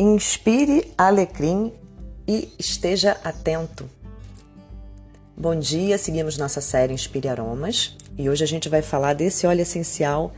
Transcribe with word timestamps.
Inspire 0.00 0.94
alecrim 0.96 1.72
e 2.24 2.54
esteja 2.56 3.16
atento. 3.24 3.90
Bom 5.36 5.58
dia, 5.58 5.98
seguimos 5.98 6.38
nossa 6.38 6.60
série 6.60 6.92
Inspire 6.92 7.26
Aromas 7.26 7.96
e 8.16 8.30
hoje 8.30 8.44
a 8.44 8.46
gente 8.46 8.68
vai 8.68 8.80
falar 8.80 9.14
desse 9.14 9.44
óleo 9.44 9.62
essencial 9.62 10.32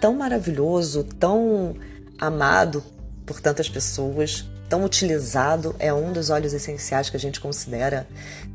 tão 0.00 0.14
maravilhoso, 0.14 1.02
tão 1.02 1.74
amado 2.20 2.84
por 3.26 3.40
tantas 3.40 3.68
pessoas, 3.68 4.48
tão 4.68 4.84
utilizado. 4.84 5.74
É 5.80 5.92
um 5.92 6.12
dos 6.12 6.30
óleos 6.30 6.52
essenciais 6.52 7.10
que 7.10 7.16
a 7.16 7.20
gente 7.20 7.40
considera 7.40 8.06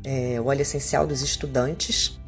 é, 0.02 0.40
o 0.40 0.46
óleo 0.46 0.62
essencial 0.62 1.06
dos 1.06 1.20
estudantes, 1.20 2.18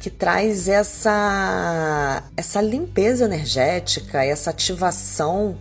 que 0.00 0.10
traz 0.10 0.66
essa, 0.66 2.24
essa 2.36 2.60
limpeza 2.60 3.26
energética, 3.26 4.24
essa 4.24 4.50
ativação 4.50 5.56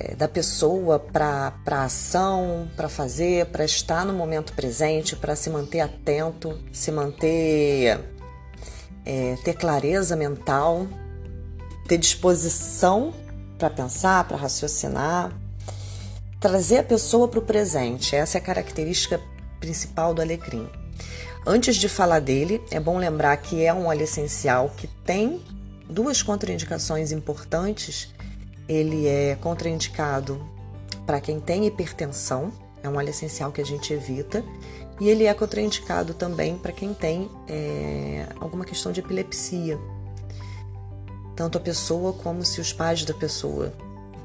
é, 0.00 0.14
da 0.14 0.26
pessoa 0.26 0.98
para 0.98 1.52
a 1.66 1.84
ação, 1.84 2.70
para 2.74 2.88
fazer, 2.88 3.46
para 3.46 3.64
estar 3.64 4.04
no 4.06 4.14
momento 4.14 4.54
presente, 4.54 5.14
para 5.14 5.36
se 5.36 5.50
manter 5.50 5.80
atento, 5.80 6.58
se 6.72 6.90
manter. 6.90 8.00
É, 9.04 9.36
ter 9.44 9.54
clareza 9.54 10.14
mental, 10.14 10.86
ter 11.88 11.98
disposição 11.98 13.12
para 13.58 13.70
pensar, 13.70 14.24
para 14.24 14.36
raciocinar, 14.36 15.32
trazer 16.38 16.78
a 16.78 16.82
pessoa 16.82 17.26
para 17.26 17.40
o 17.40 17.42
presente. 17.42 18.14
Essa 18.14 18.38
é 18.38 18.40
a 18.40 18.44
característica 18.44 19.20
principal 19.58 20.14
do 20.14 20.20
alecrim. 20.22 20.68
Antes 21.46 21.76
de 21.76 21.88
falar 21.88 22.20
dele, 22.20 22.62
é 22.70 22.78
bom 22.78 22.98
lembrar 22.98 23.36
que 23.38 23.64
é 23.64 23.72
um 23.72 23.86
óleo 23.86 24.02
essencial 24.02 24.70
que 24.76 24.86
tem 24.86 25.42
duas 25.88 26.22
contraindicações 26.22 27.10
importantes 27.10 28.12
ele 28.70 29.08
é 29.08 29.34
contraindicado 29.34 30.40
para 31.04 31.20
quem 31.20 31.40
tem 31.40 31.66
hipertensão, 31.66 32.52
é 32.84 32.88
um 32.88 32.96
óleo 32.96 33.10
essencial 33.10 33.50
que 33.50 33.60
a 33.60 33.66
gente 33.66 33.92
evita, 33.92 34.44
e 35.00 35.08
ele 35.08 35.24
é 35.24 35.34
contraindicado 35.34 36.14
também 36.14 36.56
para 36.56 36.70
quem 36.70 36.94
tem 36.94 37.28
é, 37.48 38.26
alguma 38.38 38.64
questão 38.64 38.92
de 38.92 39.00
epilepsia. 39.00 39.76
Tanto 41.34 41.58
a 41.58 41.60
pessoa 41.60 42.12
como 42.12 42.44
se 42.44 42.60
os 42.60 42.72
pais 42.72 43.04
da 43.04 43.12
pessoa, 43.12 43.72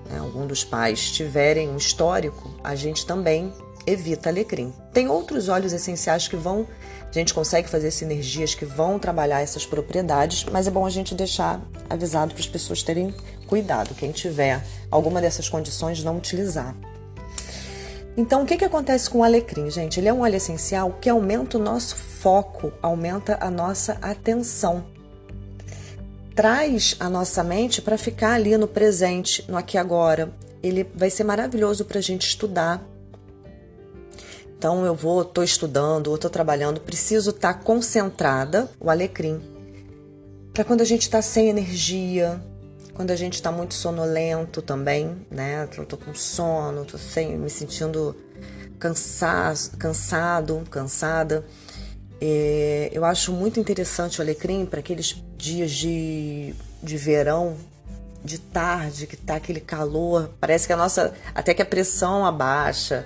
né, 0.08 0.20
algum 0.20 0.46
dos 0.46 0.64
pais, 0.64 1.12
tiverem 1.12 1.68
um 1.68 1.78
histórico, 1.78 2.52
a 2.64 2.76
gente 2.76 3.04
também 3.04 3.52
evita 3.86 4.30
alecrim. 4.30 4.74
Tem 4.94 5.08
outros 5.08 5.50
óleos 5.50 5.74
essenciais 5.74 6.28
que 6.28 6.36
vão, 6.36 6.68
a 7.10 7.14
gente 7.14 7.34
consegue 7.34 7.70
fazer 7.70 7.92
sinergias 7.92 8.54
que 8.54 8.66
vão 8.66 9.00
trabalhar 9.00 9.42
essas 9.42 9.66
propriedades, 9.66 10.46
mas 10.52 10.68
é 10.68 10.72
bom 10.72 10.86
a 10.86 10.90
gente 10.90 11.16
deixar 11.16 11.62
avisado 11.90 12.34
para 12.34 12.42
as 12.42 12.48
pessoas 12.48 12.84
terem 12.84 13.14
cuidado, 13.48 13.96
quem 13.96 14.12
tiver 14.12 14.62
alguma 14.92 15.22
dessas 15.22 15.48
condições, 15.48 16.04
não 16.04 16.18
utilizar. 16.18 16.76
Então, 18.18 18.44
o 18.44 18.46
que, 18.46 18.58
que 18.58 18.66
acontece 18.66 19.10
com 19.10 19.20
o 19.20 19.24
alecrim, 19.24 19.70
gente? 19.70 20.00
Ele 20.00 20.08
é 20.08 20.14
um 20.14 20.22
óleo 20.22 20.36
essencial 20.36 20.98
que 21.02 21.10
aumenta 21.10 21.58
o 21.58 21.62
nosso 21.62 21.96
foco, 21.96 22.72
aumenta 22.82 23.38
a 23.42 23.52
nossa 23.52 23.98
atenção. 24.02 24.86
Traz 26.34 26.96
a 27.00 27.10
nossa 27.10 27.44
mente 27.44 27.82
para 27.82 27.98
ficar 27.98 28.34
ali 28.34 28.58
no 28.58 28.68
presente, 28.68 29.44
no 29.50 29.58
aqui 29.58 29.76
e 29.76 29.80
agora. 29.80 30.34
Ele 30.64 30.90
vai 30.96 31.10
ser 31.10 31.26
maravilhoso 31.26 31.84
para 31.86 32.00
a 32.00 32.02
gente 32.02 32.28
estudar. 32.28 32.82
Então, 34.58 34.86
eu 34.86 34.96
vou, 34.96 35.22
estou 35.22 35.44
estudando, 35.44 36.08
ou 36.08 36.16
estou 36.16 36.30
trabalhando, 36.30 36.80
preciso 36.80 37.32
estar 37.32 37.54
tá 37.54 37.60
concentrada, 37.60 38.70
o 38.80 38.90
alecrim. 38.90 39.42
Para 40.54 40.64
quando 40.64 40.82
a 40.82 40.86
gente 40.86 41.02
está 41.02 41.22
sem 41.22 41.50
energia, 41.50 42.42
quando 42.94 43.12
a 43.12 43.16
gente 43.16 43.34
está 43.34 43.52
muito 43.52 43.74
sonolento 43.74 44.62
também, 44.62 45.28
né? 45.30 45.68
Eu 45.78 45.86
tô 45.86 45.98
com 45.98 46.16
sono, 46.16 46.86
tô 46.86 46.98
sem, 46.98 47.38
me 47.38 47.50
sentindo 47.50 48.16
cansado, 48.80 49.78
cansado, 49.78 50.64
cansada. 50.72 51.46
É, 52.22 52.90
eu 52.94 53.04
acho 53.04 53.34
muito 53.34 53.60
interessante 53.60 54.20
o 54.20 54.22
alecrim 54.22 54.66
para 54.66 54.80
aqueles 54.80 55.22
dias 55.38 55.72
de, 55.72 56.56
de 56.82 56.98
verão, 56.98 57.58
de 58.24 58.40
tarde, 58.40 59.06
que 59.08 59.18
tá 59.18 59.36
aquele 59.36 59.60
calor. 59.60 60.32
Parece 60.40 60.66
que 60.66 60.74
a 60.74 60.78
nossa. 60.78 61.14
Até 61.34 61.54
que 61.54 61.62
a 61.62 61.66
pressão 61.66 62.26
abaixa. 62.26 63.06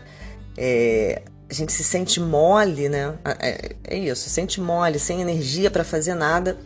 É, 0.56 1.24
a 1.50 1.54
gente 1.54 1.74
se 1.74 1.84
sente 1.84 2.20
mole, 2.20 2.88
né? 2.90 3.18
É, 3.40 3.76
é 3.84 3.98
isso, 3.98 4.24
se 4.24 4.30
sente 4.30 4.62
mole, 4.62 5.00
sem 5.00 5.20
energia 5.20 5.72
para 5.72 5.84
fazer 5.84 6.14
nada. 6.14 6.58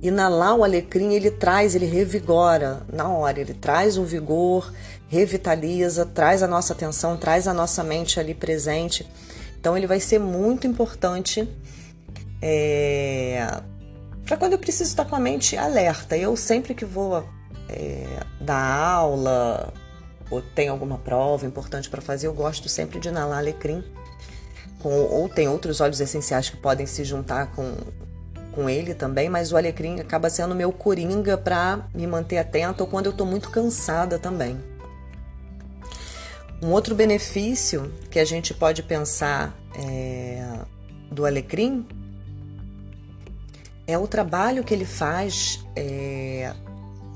Inalar 0.00 0.54
o 0.54 0.62
alecrim, 0.62 1.12
ele 1.12 1.30
traz, 1.30 1.74
ele 1.74 1.86
revigora 1.86 2.82
na 2.92 3.08
hora, 3.08 3.40
ele 3.40 3.52
traz 3.52 3.98
um 3.98 4.04
vigor, 4.04 4.72
revitaliza, 5.08 6.06
traz 6.06 6.40
a 6.40 6.46
nossa 6.46 6.72
atenção, 6.72 7.16
traz 7.16 7.48
a 7.48 7.52
nossa 7.52 7.82
mente 7.82 8.20
ali 8.20 8.32
presente. 8.32 9.04
Então 9.58 9.76
ele 9.76 9.88
vai 9.88 9.98
ser 9.98 10.20
muito 10.20 10.68
importante 10.68 11.48
é, 12.40 13.60
para 14.24 14.36
quando 14.36 14.52
eu 14.52 14.58
preciso 14.58 14.90
estar 14.90 15.04
com 15.04 15.16
a 15.16 15.20
mente 15.20 15.56
alerta. 15.56 16.16
Eu 16.16 16.36
sempre 16.36 16.74
que 16.74 16.84
vou 16.84 17.24
é, 17.68 18.06
dar 18.40 18.82
aula 18.84 19.74
ou 20.30 20.40
tem 20.40 20.68
alguma 20.68 20.98
prova 20.98 21.44
importante 21.44 21.90
para 21.90 22.00
fazer, 22.00 22.28
eu 22.28 22.34
gosto 22.34 22.68
sempre 22.68 23.00
de 23.00 23.08
inalar 23.08 23.38
alecrim. 23.38 23.82
Com, 24.80 24.90
ou 24.90 25.28
tem 25.28 25.48
outros 25.48 25.80
óleos 25.80 26.00
essenciais 26.00 26.48
que 26.48 26.56
podem 26.56 26.86
se 26.86 27.02
juntar 27.04 27.52
com, 27.52 27.74
com 28.52 28.70
ele 28.70 28.94
também, 28.94 29.28
mas 29.28 29.52
o 29.52 29.56
alecrim 29.56 30.00
acaba 30.00 30.30
sendo 30.30 30.54
meu 30.54 30.72
coringa 30.72 31.36
para 31.36 31.88
me 31.94 32.06
manter 32.06 32.38
atenta 32.38 32.82
ou 32.82 32.88
quando 32.88 33.06
eu 33.06 33.12
estou 33.12 33.26
muito 33.26 33.50
cansada 33.50 34.18
também. 34.18 34.58
Um 36.60 36.70
outro 36.70 36.94
benefício 36.94 37.92
que 38.10 38.18
a 38.18 38.24
gente 38.24 38.52
pode 38.52 38.82
pensar 38.82 39.56
é, 39.76 40.58
do 41.10 41.24
alecrim 41.24 41.86
é 43.86 43.96
o 43.96 44.06
trabalho 44.06 44.64
que 44.64 44.74
ele 44.74 44.84
faz 44.84 45.64
é, 45.76 46.52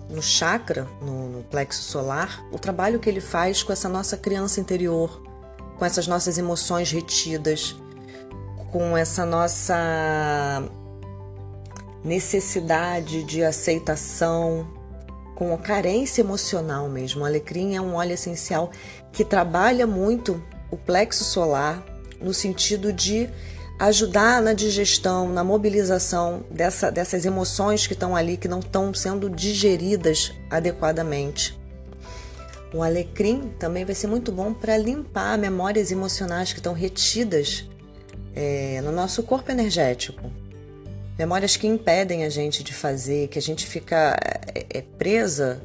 no 0.09 0.23
chakra, 0.23 0.87
no, 1.01 1.29
no 1.29 1.43
plexo 1.43 1.83
solar, 1.83 2.45
o 2.53 2.59
trabalho 2.59 2.99
que 2.99 3.09
ele 3.09 3.21
faz 3.21 3.63
com 3.63 3.73
essa 3.73 3.89
nossa 3.89 4.17
criança 4.17 4.61
interior, 4.61 5.22
com 5.83 5.87
essas 5.87 6.07
nossas 6.07 6.39
emoções 6.39 6.93
retidas, 6.93 7.75
com 8.71 8.97
essa 8.97 9.27
nossa 9.27 10.63
necessidade 12.05 13.25
de 13.25 13.43
aceitação, 13.43 14.65
com 15.35 15.59
carência 15.59 16.23
emocional 16.23 16.89
mesmo. 16.89 17.23
O 17.23 17.25
alecrim 17.25 17.75
é 17.75 17.81
um 17.81 17.97
óleo 17.97 18.13
essencial 18.13 18.71
que 19.11 19.25
trabalha 19.25 19.85
muito 19.85 20.41
o 20.71 20.77
plexo 20.77 21.25
solar 21.25 21.85
no 22.21 22.33
sentido 22.33 22.93
de 22.93 23.29
ajudar 23.81 24.41
na 24.41 24.53
digestão, 24.53 25.31
na 25.31 25.43
mobilização 25.43 26.45
dessa, 26.49 26.93
dessas 26.93 27.25
emoções 27.25 27.89
que 27.89 27.95
estão 27.95 28.15
ali, 28.15 28.37
que 28.37 28.47
não 28.47 28.61
estão 28.61 28.95
sendo 28.95 29.29
digeridas 29.29 30.33
adequadamente. 30.49 31.61
O 32.73 32.83
alecrim 32.83 33.53
também 33.59 33.85
vai 33.85 33.95
ser 33.95 34.07
muito 34.07 34.33
bom 34.33 34.55
para 34.55 34.77
limpar 34.79 35.37
memórias 35.37 35.93
emocionais 35.93 36.53
que 36.53 36.59
estão 36.59 36.73
retidas 36.73 37.67
é, 38.35 38.81
no 38.81 38.91
nosso 38.91 39.23
corpo 39.23 39.51
energético. 39.51 40.31
Memórias 41.19 41.57
que 41.57 41.67
impedem 41.67 42.25
a 42.25 42.31
gente 42.31 42.65
de 42.65 42.73
fazer, 42.73 43.29
que 43.29 43.39
a 43.39 43.43
gente 43.43 43.67
fica 43.67 44.17
é, 44.55 44.79
é 44.79 44.81
presa 44.81 45.63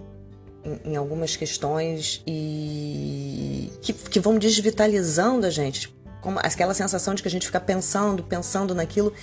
em, 0.66 0.91
em, 0.91 0.95
algumas 0.97 1.38
questões 1.38 2.22
e 2.28 3.72
que, 3.81 3.94
que 3.94 4.19
vão 4.19 4.38
desvitalizando 4.38 5.45
a 5.45 5.50
gente. 5.50 5.95
Como 6.22 6.39
aquela 6.39 6.74
sensação 6.74 7.16
de 7.16 7.22
que 7.22 7.28
a 7.29 7.31
gente 7.31 7.45
fica 7.45 7.59
pensando, 7.59 8.22
pensando 8.22 8.75
naquilo 8.75 9.13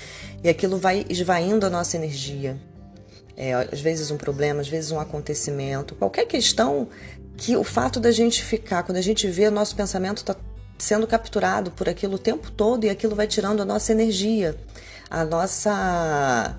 e 0.42 0.48
aquilo 0.48 0.78
vai 0.78 1.04
esvaindo 1.10 1.66
a 1.66 1.70
nossa 1.70 1.98
energia. 1.98 2.58
É, 3.36 3.52
às 3.52 3.80
vezes 3.80 4.10
um 4.10 4.16
problema, 4.16 4.60
às 4.60 4.68
vezes 4.68 4.90
um 4.90 4.98
acontecimento, 4.98 5.94
qualquer 5.96 6.24
questão 6.24 6.88
que 7.36 7.56
o 7.56 7.64
fato 7.64 7.98
da 7.98 8.12
gente 8.12 8.42
ficar, 8.42 8.82
quando 8.82 8.98
a 8.98 9.02
gente 9.02 9.26
vê 9.26 9.50
nosso 9.50 9.74
pensamento 9.74 10.18
está 10.18 10.36
sendo 10.78 11.06
capturado 11.06 11.70
por 11.70 11.88
aquilo 11.88 12.14
o 12.14 12.18
tempo 12.18 12.50
todo 12.50 12.84
e 12.84 12.90
aquilo 12.90 13.14
vai 13.14 13.26
tirando 13.26 13.60
a 13.60 13.64
nossa 13.64 13.92
energia 13.92 14.56
a 15.14 15.24
nossa 15.24 16.58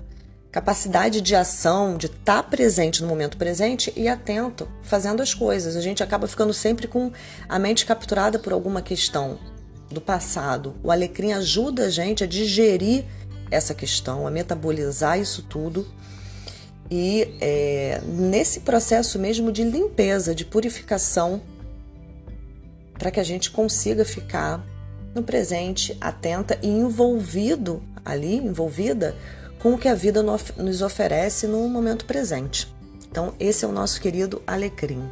capacidade 0.50 1.20
de 1.20 1.34
ação, 1.34 1.98
de 1.98 2.06
estar 2.06 2.42
tá 2.42 2.42
presente 2.42 3.02
no 3.02 3.08
momento 3.08 3.36
presente 3.36 3.92
e 3.94 4.08
atento, 4.08 4.66
fazendo 4.82 5.22
as 5.22 5.34
coisas. 5.34 5.76
A 5.76 5.82
gente 5.82 6.02
acaba 6.02 6.26
ficando 6.26 6.54
sempre 6.54 6.88
com 6.88 7.12
a 7.46 7.58
mente 7.58 7.84
capturada 7.84 8.38
por 8.38 8.54
alguma 8.54 8.80
questão 8.80 9.38
do 9.90 10.00
passado. 10.00 10.74
O 10.82 10.90
alecrim 10.90 11.32
ajuda 11.32 11.84
a 11.84 11.90
gente 11.90 12.24
a 12.24 12.26
digerir 12.26 13.04
essa 13.50 13.74
questão, 13.74 14.26
a 14.26 14.30
metabolizar 14.30 15.20
isso 15.20 15.42
tudo. 15.42 15.86
E 16.90 17.36
é, 17.40 18.00
nesse 18.04 18.60
processo 18.60 19.18
mesmo 19.18 19.50
de 19.50 19.64
limpeza, 19.64 20.34
de 20.34 20.44
purificação, 20.44 21.40
para 22.98 23.10
que 23.10 23.20
a 23.20 23.24
gente 23.24 23.50
consiga 23.50 24.04
ficar 24.04 24.64
no 25.14 25.22
presente, 25.22 25.96
atenta 26.00 26.58
e 26.62 26.68
envolvido 26.68 27.82
ali, 28.04 28.36
envolvida 28.36 29.14
com 29.58 29.74
o 29.74 29.78
que 29.78 29.88
a 29.88 29.94
vida 29.94 30.22
nos 30.22 30.82
oferece 30.82 31.46
no 31.46 31.68
momento 31.68 32.04
presente. 32.04 32.72
Então, 33.10 33.34
esse 33.40 33.64
é 33.64 33.68
o 33.68 33.72
nosso 33.72 34.00
querido 34.00 34.42
alecrim. 34.46 35.10